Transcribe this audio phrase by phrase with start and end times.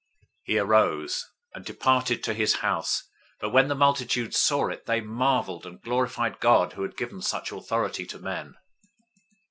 [0.01, 0.07] 009:007
[0.45, 3.03] He arose and departed to his house.
[3.39, 7.21] 009:008 But when the multitudes saw it, they marveled and glorified God, who had given
[7.21, 8.55] such authority to men.